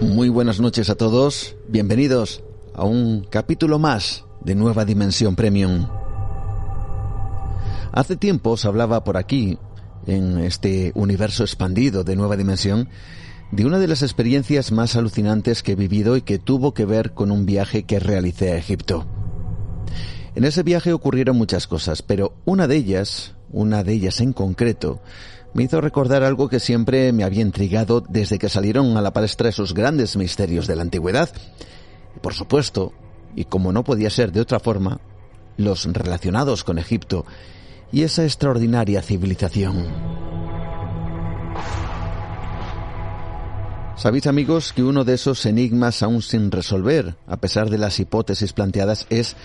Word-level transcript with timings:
Muy 0.00 0.30
buenas 0.30 0.60
noches 0.60 0.88
a 0.88 0.94
todos, 0.94 1.56
bienvenidos 1.68 2.42
a 2.74 2.84
un 2.84 3.26
capítulo 3.28 3.78
más 3.78 4.24
de 4.40 4.54
Nueva 4.54 4.86
Dimensión 4.86 5.36
Premium. 5.36 5.88
Hace 7.92 8.16
tiempo 8.16 8.50
os 8.52 8.64
hablaba 8.64 9.04
por 9.04 9.18
aquí, 9.18 9.58
en 10.06 10.38
este 10.38 10.92
universo 10.94 11.42
expandido 11.42 12.02
de 12.02 12.16
Nueva 12.16 12.38
Dimensión, 12.38 12.88
de 13.52 13.66
una 13.66 13.78
de 13.78 13.88
las 13.88 14.02
experiencias 14.02 14.72
más 14.72 14.96
alucinantes 14.96 15.62
que 15.62 15.72
he 15.72 15.76
vivido 15.76 16.16
y 16.16 16.22
que 16.22 16.38
tuvo 16.38 16.72
que 16.72 16.86
ver 16.86 17.12
con 17.12 17.30
un 17.30 17.44
viaje 17.44 17.82
que 17.82 18.00
realicé 18.00 18.52
a 18.52 18.56
Egipto. 18.56 19.06
En 20.34 20.44
ese 20.44 20.62
viaje 20.62 20.92
ocurrieron 20.92 21.36
muchas 21.36 21.66
cosas, 21.66 22.02
pero 22.02 22.34
una 22.44 22.68
de 22.68 22.76
ellas, 22.76 23.34
una 23.52 23.82
de 23.82 23.94
ellas 23.94 24.20
en 24.20 24.32
concreto, 24.32 25.00
me 25.54 25.64
hizo 25.64 25.80
recordar 25.80 26.22
algo 26.22 26.48
que 26.48 26.60
siempre 26.60 27.12
me 27.12 27.24
había 27.24 27.42
intrigado 27.42 28.00
desde 28.00 28.38
que 28.38 28.48
salieron 28.48 28.96
a 28.96 29.00
la 29.00 29.12
palestra 29.12 29.48
esos 29.48 29.74
grandes 29.74 30.16
misterios 30.16 30.68
de 30.68 30.76
la 30.76 30.82
antigüedad. 30.82 31.30
Por 32.22 32.34
supuesto, 32.34 32.92
y 33.34 33.44
como 33.44 33.72
no 33.72 33.82
podía 33.82 34.10
ser 34.10 34.30
de 34.30 34.40
otra 34.40 34.60
forma, 34.60 35.00
los 35.56 35.84
relacionados 35.92 36.62
con 36.62 36.78
Egipto 36.78 37.26
y 37.90 38.02
esa 38.02 38.22
extraordinaria 38.22 39.02
civilización. 39.02 39.86
Sabéis 43.96 44.28
amigos 44.28 44.72
que 44.72 44.82
uno 44.82 45.04
de 45.04 45.14
esos 45.14 45.44
enigmas 45.44 46.02
aún 46.02 46.22
sin 46.22 46.50
resolver, 46.50 47.16
a 47.26 47.36
pesar 47.36 47.68
de 47.68 47.76
las 47.76 48.00
hipótesis 48.00 48.52
planteadas, 48.54 49.06
es 49.10 49.36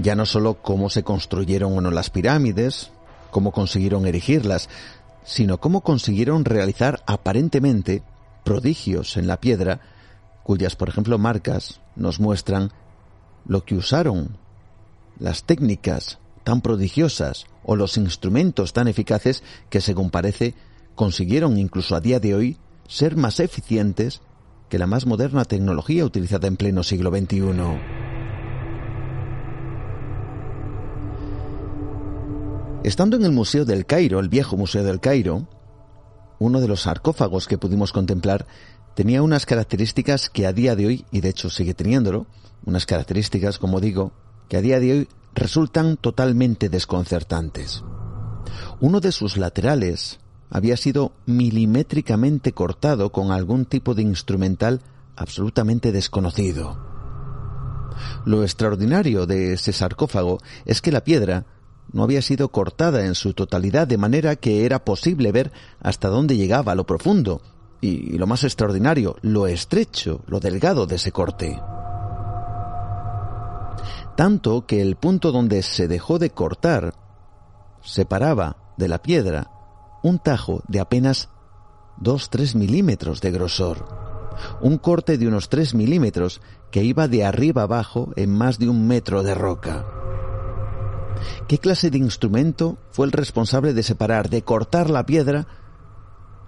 ya 0.00 0.14
no 0.14 0.26
solo 0.26 0.54
cómo 0.62 0.90
se 0.90 1.02
construyeron 1.02 1.76
o 1.76 1.80
no 1.80 1.90
las 1.90 2.10
pirámides, 2.10 2.90
cómo 3.30 3.52
consiguieron 3.52 4.06
erigirlas, 4.06 4.68
sino 5.24 5.58
cómo 5.58 5.80
consiguieron 5.80 6.44
realizar 6.44 7.02
aparentemente 7.06 8.02
prodigios 8.44 9.16
en 9.16 9.26
la 9.26 9.40
piedra, 9.40 9.80
cuyas, 10.44 10.76
por 10.76 10.88
ejemplo, 10.88 11.18
marcas 11.18 11.80
nos 11.96 12.20
muestran 12.20 12.70
lo 13.46 13.64
que 13.64 13.74
usaron, 13.74 14.36
las 15.18 15.44
técnicas 15.44 16.18
tan 16.44 16.60
prodigiosas 16.60 17.46
o 17.64 17.74
los 17.74 17.96
instrumentos 17.96 18.72
tan 18.72 18.86
eficaces 18.86 19.42
que, 19.68 19.80
según 19.80 20.10
parece, 20.10 20.54
consiguieron 20.94 21.58
incluso 21.58 21.96
a 21.96 22.00
día 22.00 22.20
de 22.20 22.34
hoy 22.34 22.56
ser 22.86 23.16
más 23.16 23.40
eficientes 23.40 24.20
que 24.68 24.78
la 24.78 24.86
más 24.86 25.06
moderna 25.06 25.44
tecnología 25.44 26.04
utilizada 26.04 26.46
en 26.46 26.56
pleno 26.56 26.82
siglo 26.84 27.10
XXI. 27.10 28.05
Estando 32.86 33.16
en 33.16 33.24
el 33.24 33.32
Museo 33.32 33.64
del 33.64 33.84
Cairo, 33.84 34.20
el 34.20 34.28
viejo 34.28 34.56
Museo 34.56 34.84
del 34.84 35.00
Cairo, 35.00 35.48
uno 36.38 36.60
de 36.60 36.68
los 36.68 36.82
sarcófagos 36.82 37.48
que 37.48 37.58
pudimos 37.58 37.90
contemplar 37.90 38.46
tenía 38.94 39.22
unas 39.22 39.44
características 39.44 40.30
que 40.30 40.46
a 40.46 40.52
día 40.52 40.76
de 40.76 40.86
hoy, 40.86 41.04
y 41.10 41.20
de 41.20 41.30
hecho 41.30 41.50
sigue 41.50 41.74
teniéndolo, 41.74 42.28
unas 42.64 42.86
características, 42.86 43.58
como 43.58 43.80
digo, 43.80 44.12
que 44.48 44.56
a 44.56 44.60
día 44.60 44.78
de 44.78 44.92
hoy 44.92 45.08
resultan 45.34 45.96
totalmente 45.96 46.68
desconcertantes. 46.68 47.82
Uno 48.78 49.00
de 49.00 49.10
sus 49.10 49.36
laterales 49.36 50.20
había 50.48 50.76
sido 50.76 51.10
milimétricamente 51.26 52.52
cortado 52.52 53.10
con 53.10 53.32
algún 53.32 53.64
tipo 53.64 53.96
de 53.96 54.02
instrumental 54.02 54.80
absolutamente 55.16 55.90
desconocido. 55.90 56.78
Lo 58.24 58.44
extraordinario 58.44 59.26
de 59.26 59.54
ese 59.54 59.72
sarcófago 59.72 60.38
es 60.66 60.80
que 60.80 60.92
la 60.92 61.02
piedra 61.02 61.46
no 61.92 62.02
había 62.02 62.22
sido 62.22 62.48
cortada 62.48 63.06
en 63.06 63.14
su 63.14 63.34
totalidad 63.34 63.86
de 63.86 63.98
manera 63.98 64.36
que 64.36 64.64
era 64.64 64.84
posible 64.84 65.32
ver 65.32 65.52
hasta 65.80 66.08
dónde 66.08 66.36
llegaba 66.36 66.74
lo 66.74 66.86
profundo 66.86 67.40
y, 67.80 68.18
lo 68.18 68.26
más 68.26 68.44
extraordinario, 68.44 69.16
lo 69.22 69.46
estrecho, 69.46 70.22
lo 70.26 70.40
delgado 70.40 70.86
de 70.86 70.96
ese 70.96 71.12
corte. 71.12 71.60
Tanto 74.16 74.66
que 74.66 74.80
el 74.80 74.96
punto 74.96 75.30
donde 75.30 75.62
se 75.62 75.88
dejó 75.88 76.18
de 76.18 76.30
cortar 76.30 76.94
separaba 77.82 78.56
de 78.76 78.88
la 78.88 79.02
piedra 79.02 79.50
un 80.02 80.18
tajo 80.18 80.62
de 80.68 80.80
apenas 80.80 81.28
2-3 82.00 82.54
milímetros 82.54 83.20
de 83.20 83.30
grosor. 83.30 84.06
Un 84.60 84.78
corte 84.78 85.18
de 85.18 85.26
unos 85.26 85.48
3 85.48 85.74
milímetros 85.74 86.40
que 86.70 86.84
iba 86.84 87.08
de 87.08 87.24
arriba 87.24 87.62
abajo 87.62 88.12
en 88.16 88.30
más 88.30 88.58
de 88.58 88.68
un 88.68 88.86
metro 88.86 89.22
de 89.22 89.34
roca. 89.34 89.84
¿Qué 91.48 91.58
clase 91.58 91.90
de 91.90 91.98
instrumento 91.98 92.78
fue 92.90 93.06
el 93.06 93.12
responsable 93.12 93.72
de 93.72 93.82
separar, 93.82 94.30
de 94.30 94.42
cortar 94.42 94.90
la 94.90 95.06
piedra, 95.06 95.46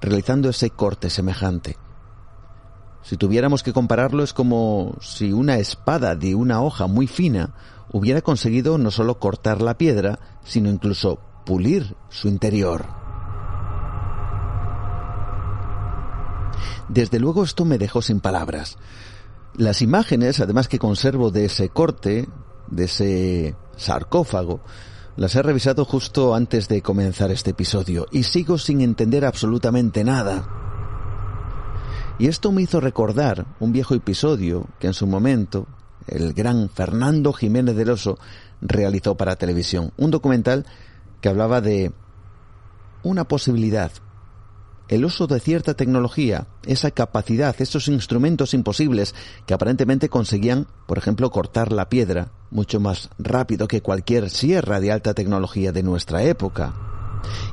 realizando 0.00 0.48
ese 0.48 0.70
corte 0.70 1.10
semejante? 1.10 1.76
Si 3.02 3.16
tuviéramos 3.16 3.62
que 3.62 3.72
compararlo 3.72 4.22
es 4.22 4.32
como 4.32 4.96
si 5.00 5.32
una 5.32 5.56
espada 5.56 6.14
de 6.14 6.34
una 6.34 6.62
hoja 6.62 6.86
muy 6.86 7.06
fina 7.06 7.54
hubiera 7.90 8.22
conseguido 8.22 8.78
no 8.78 8.90
solo 8.90 9.18
cortar 9.18 9.60
la 9.60 9.76
piedra, 9.76 10.18
sino 10.44 10.70
incluso 10.70 11.18
pulir 11.44 11.96
su 12.08 12.28
interior. 12.28 12.86
Desde 16.88 17.18
luego 17.18 17.42
esto 17.42 17.64
me 17.64 17.78
dejó 17.78 18.02
sin 18.02 18.20
palabras. 18.20 18.76
Las 19.54 19.82
imágenes, 19.82 20.40
además 20.40 20.68
que 20.68 20.78
conservo 20.78 21.30
de 21.30 21.46
ese 21.46 21.68
corte, 21.68 22.28
de 22.68 22.84
ese 22.84 23.56
sarcófago, 23.76 24.60
las 25.16 25.34
he 25.34 25.42
revisado 25.42 25.84
justo 25.84 26.34
antes 26.34 26.68
de 26.68 26.80
comenzar 26.80 27.30
este 27.30 27.50
episodio 27.50 28.06
y 28.10 28.22
sigo 28.22 28.56
sin 28.56 28.80
entender 28.80 29.24
absolutamente 29.24 30.04
nada. 30.04 30.48
Y 32.18 32.28
esto 32.28 32.52
me 32.52 32.62
hizo 32.62 32.80
recordar 32.80 33.46
un 33.60 33.72
viejo 33.72 33.94
episodio 33.94 34.66
que 34.78 34.86
en 34.86 34.94
su 34.94 35.06
momento 35.06 35.66
el 36.06 36.32
gran 36.32 36.68
Fernando 36.70 37.32
Jiménez 37.32 37.76
del 37.76 37.90
Oso 37.90 38.18
realizó 38.60 39.16
para 39.16 39.36
televisión, 39.36 39.92
un 39.96 40.10
documental 40.10 40.66
que 41.20 41.28
hablaba 41.28 41.60
de 41.60 41.92
una 43.02 43.24
posibilidad, 43.24 43.92
el 44.88 45.04
uso 45.04 45.26
de 45.26 45.40
cierta 45.40 45.74
tecnología, 45.74 46.46
esa 46.64 46.90
capacidad, 46.90 47.54
esos 47.58 47.88
instrumentos 47.88 48.54
imposibles 48.54 49.14
que 49.46 49.54
aparentemente 49.54 50.08
conseguían, 50.08 50.66
por 50.86 50.98
ejemplo, 50.98 51.30
cortar 51.30 51.72
la 51.72 51.88
piedra 51.88 52.30
mucho 52.52 52.78
más 52.78 53.10
rápido 53.18 53.66
que 53.66 53.80
cualquier 53.80 54.30
sierra 54.30 54.78
de 54.78 54.92
alta 54.92 55.14
tecnología 55.14 55.72
de 55.72 55.82
nuestra 55.82 56.22
época. 56.22 56.74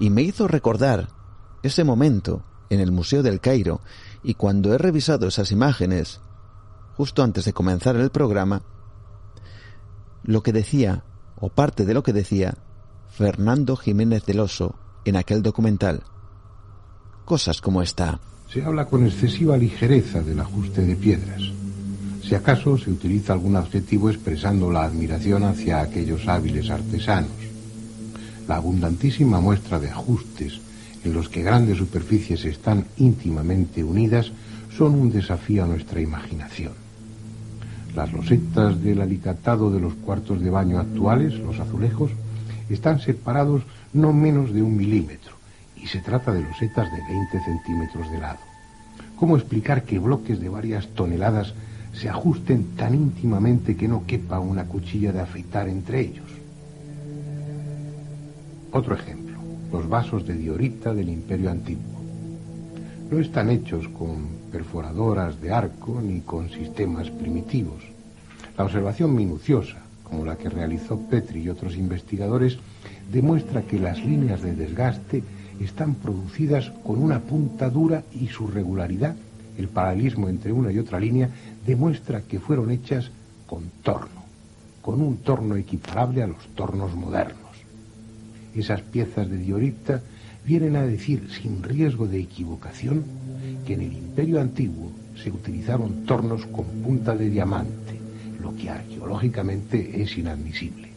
Y 0.00 0.10
me 0.10 0.22
hizo 0.22 0.48
recordar 0.48 1.08
ese 1.62 1.84
momento 1.84 2.42
en 2.70 2.80
el 2.80 2.90
Museo 2.90 3.22
del 3.22 3.40
Cairo 3.40 3.80
y 4.22 4.34
cuando 4.34 4.74
he 4.74 4.78
revisado 4.78 5.28
esas 5.28 5.52
imágenes, 5.52 6.20
justo 6.96 7.22
antes 7.22 7.44
de 7.44 7.52
comenzar 7.52 7.96
el 7.96 8.10
programa, 8.10 8.62
lo 10.24 10.42
que 10.42 10.52
decía, 10.52 11.04
o 11.38 11.50
parte 11.50 11.84
de 11.84 11.94
lo 11.94 12.02
que 12.02 12.12
decía, 12.12 12.56
Fernando 13.08 13.76
Jiménez 13.76 14.24
del 14.24 14.40
Oso 14.40 14.74
en 15.04 15.16
aquel 15.16 15.42
documental. 15.42 16.02
Cosas 17.24 17.60
como 17.60 17.82
esta. 17.82 18.18
Se 18.48 18.64
habla 18.64 18.86
con 18.86 19.04
excesiva 19.04 19.56
ligereza 19.56 20.22
del 20.22 20.40
ajuste 20.40 20.82
de 20.82 20.96
piedras. 20.96 21.42
Si 22.26 22.34
acaso 22.34 22.76
se 22.76 22.90
utiliza 22.90 23.34
algún 23.34 23.54
adjetivo 23.54 24.10
expresando 24.10 24.68
la 24.72 24.82
admiración 24.82 25.44
hacia 25.44 25.80
aquellos 25.80 26.26
hábiles 26.26 26.70
artesanos. 26.70 27.30
La 28.48 28.56
abundantísima 28.56 29.40
muestra 29.40 29.78
de 29.78 29.90
ajustes 29.90 30.60
en 31.04 31.12
los 31.12 31.28
que 31.28 31.44
grandes 31.44 31.78
superficies 31.78 32.44
están 32.44 32.84
íntimamente 32.96 33.84
unidas 33.84 34.32
son 34.76 34.96
un 34.96 35.12
desafío 35.12 35.62
a 35.62 35.68
nuestra 35.68 36.00
imaginación. 36.00 36.72
Las 37.94 38.12
losetas 38.12 38.82
del 38.82 39.02
alicatado 39.02 39.70
de 39.70 39.78
los 39.78 39.94
cuartos 39.94 40.42
de 40.42 40.50
baño 40.50 40.80
actuales, 40.80 41.34
los 41.34 41.60
azulejos, 41.60 42.10
están 42.68 42.98
separados 42.98 43.62
no 43.92 44.12
menos 44.12 44.52
de 44.52 44.62
un 44.62 44.76
milímetro 44.76 45.36
y 45.80 45.86
se 45.86 46.00
trata 46.00 46.32
de 46.32 46.42
losetas 46.42 46.90
de 46.90 46.98
20 47.08 47.44
centímetros 47.44 48.10
de 48.10 48.18
lado. 48.18 48.40
¿Cómo 49.14 49.36
explicar 49.36 49.84
que 49.84 50.00
bloques 50.00 50.40
de 50.40 50.48
varias 50.48 50.88
toneladas 50.88 51.54
se 51.98 52.08
ajusten 52.08 52.76
tan 52.76 52.94
íntimamente 52.94 53.76
que 53.76 53.88
no 53.88 54.04
quepa 54.06 54.38
una 54.38 54.64
cuchilla 54.66 55.12
de 55.12 55.20
afeitar 55.20 55.68
entre 55.68 56.00
ellos? 56.00 56.30
Otro 58.70 58.94
ejemplo, 58.94 59.38
los 59.72 59.88
vasos 59.88 60.26
de 60.26 60.34
diorita 60.34 60.92
del 60.92 61.08
Imperio 61.08 61.50
Antiguo. 61.50 61.96
No 63.10 63.18
están 63.18 63.50
hechos 63.50 63.88
con 63.88 64.26
perforadoras 64.52 65.40
de 65.40 65.52
arco 65.52 66.00
ni 66.02 66.20
con 66.20 66.50
sistemas 66.50 67.10
primitivos. 67.10 67.82
La 68.58 68.64
observación 68.64 69.14
minuciosa, 69.14 69.78
como 70.02 70.24
la 70.24 70.36
que 70.36 70.50
realizó 70.50 70.98
Petri 70.98 71.42
y 71.42 71.48
otros 71.48 71.76
investigadores, 71.76 72.58
demuestra 73.10 73.62
que 73.62 73.78
las 73.78 74.04
líneas 74.04 74.42
de 74.42 74.54
desgaste 74.54 75.22
están 75.60 75.94
producidas 75.94 76.70
con 76.84 77.02
una 77.02 77.20
punta 77.20 77.70
dura 77.70 78.02
y 78.12 78.26
su 78.28 78.48
regularidad, 78.48 79.16
el 79.58 79.68
paralelismo 79.68 80.28
entre 80.28 80.52
una 80.52 80.72
y 80.72 80.78
otra 80.78 81.00
línea, 81.00 81.28
demuestra 81.66 82.22
que 82.22 82.40
fueron 82.40 82.70
hechas 82.70 83.10
con 83.46 83.64
torno, 83.82 84.24
con 84.82 85.00
un 85.00 85.18
torno 85.18 85.56
equiparable 85.56 86.22
a 86.22 86.26
los 86.26 86.46
tornos 86.54 86.94
modernos. 86.94 87.36
Esas 88.54 88.80
piezas 88.82 89.28
de 89.28 89.36
diorita 89.36 90.00
vienen 90.44 90.76
a 90.76 90.82
decir, 90.82 91.28
sin 91.30 91.62
riesgo 91.62 92.06
de 92.06 92.20
equivocación, 92.20 93.04
que 93.66 93.74
en 93.74 93.82
el 93.82 93.92
imperio 93.92 94.40
antiguo 94.40 94.92
se 95.22 95.30
utilizaron 95.30 96.04
tornos 96.04 96.46
con 96.46 96.64
punta 96.82 97.16
de 97.16 97.28
diamante, 97.28 97.98
lo 98.40 98.54
que 98.54 98.70
arqueológicamente 98.70 100.02
es 100.02 100.16
inadmisible. 100.16 100.88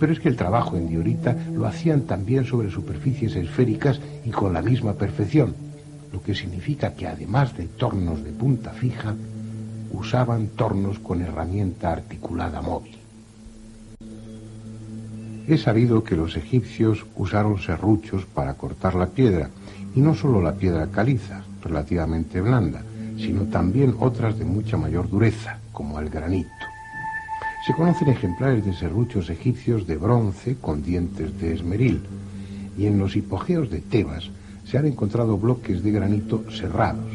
Pero 0.00 0.12
es 0.12 0.20
que 0.20 0.28
el 0.28 0.36
trabajo 0.36 0.76
en 0.76 0.88
diorita 0.88 1.36
lo 1.52 1.66
hacían 1.66 2.02
también 2.02 2.44
sobre 2.44 2.70
superficies 2.70 3.36
esféricas 3.36 4.00
y 4.24 4.30
con 4.30 4.52
la 4.52 4.62
misma 4.62 4.94
perfección, 4.94 5.54
lo 6.12 6.22
que 6.22 6.34
significa 6.34 6.94
que 6.94 7.06
además 7.06 7.56
de 7.56 7.66
tornos 7.66 8.22
de 8.22 8.32
punta 8.32 8.70
fija, 8.70 9.14
usaban 9.92 10.48
tornos 10.48 10.98
con 10.98 11.22
herramienta 11.22 11.92
articulada 11.92 12.60
móvil. 12.60 12.96
Es 15.46 15.62
sabido 15.62 16.04
que 16.04 16.16
los 16.16 16.36
egipcios 16.36 17.04
usaron 17.16 17.58
serruchos 17.58 18.24
para 18.26 18.54
cortar 18.54 18.94
la 18.94 19.06
piedra, 19.06 19.50
y 19.94 20.00
no 20.00 20.14
solo 20.14 20.40
la 20.40 20.54
piedra 20.54 20.86
caliza, 20.86 21.44
relativamente 21.62 22.40
blanda, 22.40 22.82
sino 23.18 23.44
también 23.44 23.94
otras 23.98 24.38
de 24.38 24.44
mucha 24.44 24.76
mayor 24.76 25.08
dureza, 25.10 25.58
como 25.72 25.98
el 25.98 26.08
granito. 26.08 26.50
Se 27.66 27.74
conocen 27.74 28.08
ejemplares 28.08 28.64
de 28.64 28.72
serruchos 28.72 29.30
egipcios 29.30 29.86
de 29.86 29.96
bronce 29.96 30.56
con 30.60 30.82
dientes 30.82 31.38
de 31.38 31.54
esmeril, 31.54 32.02
y 32.78 32.86
en 32.86 32.98
los 32.98 33.16
hipogeos 33.16 33.70
de 33.70 33.80
Tebas 33.80 34.30
se 34.64 34.78
han 34.78 34.86
encontrado 34.86 35.36
bloques 35.38 35.82
de 35.82 35.90
granito 35.90 36.44
cerrados. 36.50 37.12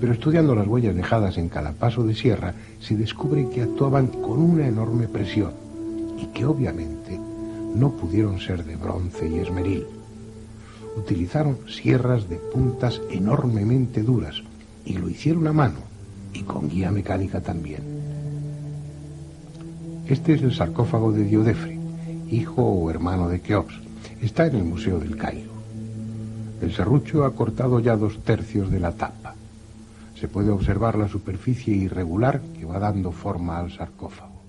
Pero 0.00 0.12
estudiando 0.12 0.54
las 0.54 0.66
huellas 0.66 0.94
dejadas 0.94 1.38
en 1.38 1.48
cada 1.48 1.72
paso 1.72 2.04
de 2.04 2.14
sierra, 2.14 2.54
se 2.80 2.96
descubre 2.96 3.48
que 3.48 3.62
actuaban 3.62 4.08
con 4.08 4.40
una 4.40 4.66
enorme 4.66 5.08
presión 5.08 5.52
y 6.18 6.26
que 6.26 6.44
obviamente 6.44 7.18
no 7.74 7.92
pudieron 7.92 8.38
ser 8.38 8.64
de 8.64 8.76
bronce 8.76 9.28
y 9.28 9.38
esmeril. 9.38 9.86
Utilizaron 10.96 11.58
sierras 11.68 12.28
de 12.28 12.36
puntas 12.36 13.00
enormemente 13.10 14.02
duras 14.02 14.42
y 14.84 14.94
lo 14.94 15.08
hicieron 15.08 15.46
a 15.48 15.52
mano 15.52 15.78
y 16.32 16.42
con 16.42 16.68
guía 16.68 16.90
mecánica 16.90 17.40
también. 17.40 17.82
Este 20.06 20.34
es 20.34 20.42
el 20.42 20.54
sarcófago 20.54 21.12
de 21.12 21.24
Diodefre, 21.24 21.78
hijo 22.30 22.62
o 22.62 22.90
hermano 22.90 23.28
de 23.28 23.40
Keops. 23.40 23.74
Está 24.20 24.46
en 24.46 24.56
el 24.56 24.64
Museo 24.64 24.98
del 24.98 25.16
Cairo. 25.16 25.53
El 26.64 26.72
serrucho 26.72 27.26
ha 27.26 27.34
cortado 27.34 27.78
ya 27.78 27.94
dos 27.94 28.24
tercios 28.24 28.70
de 28.70 28.80
la 28.80 28.92
tapa. 28.92 29.34
Se 30.18 30.28
puede 30.28 30.48
observar 30.50 30.96
la 30.96 31.08
superficie 31.08 31.76
irregular 31.76 32.40
que 32.58 32.64
va 32.64 32.78
dando 32.78 33.12
forma 33.12 33.58
al 33.58 33.70
sarcófago. 33.70 34.42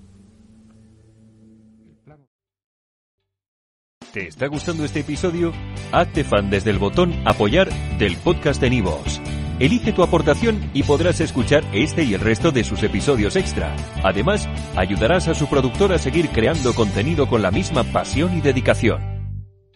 ¿Te 4.14 4.28
está 4.28 4.46
gustando 4.46 4.86
este 4.86 5.00
episodio? 5.00 5.52
Hazte 5.92 6.24
fan 6.24 6.48
desde 6.48 6.70
el 6.70 6.78
botón 6.78 7.12
Apoyar 7.26 7.68
del 7.98 8.16
podcast 8.16 8.62
de 8.62 8.70
Nivos. 8.70 9.20
Elige 9.58 9.92
tu 9.92 10.02
aportación 10.02 10.70
y 10.72 10.84
podrás 10.84 11.20
escuchar 11.20 11.64
este 11.74 12.04
y 12.04 12.14
el 12.14 12.20
resto 12.20 12.50
de 12.50 12.64
sus 12.64 12.82
episodios 12.82 13.36
extra. 13.36 13.76
Además, 14.02 14.48
ayudarás 14.74 15.28
a 15.28 15.34
su 15.34 15.48
productor 15.48 15.92
a 15.92 15.98
seguir 15.98 16.30
creando 16.30 16.74
contenido 16.74 17.28
con 17.28 17.42
la 17.42 17.50
misma 17.50 17.84
pasión 17.84 18.38
y 18.38 18.40
dedicación. 18.40 19.15